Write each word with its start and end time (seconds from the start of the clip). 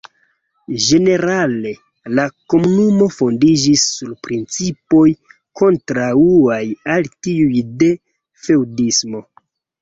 Ĝenerale 0.83 1.73
la 2.19 2.23
Komunumo 2.53 3.09
fondiĝis 3.15 3.83
sur 3.97 4.15
principoj 4.29 5.03
kontraŭaj 5.63 6.59
al 6.95 7.07
tiuj 7.29 7.63
de 7.85 7.93
feŭdismo. 8.49 9.25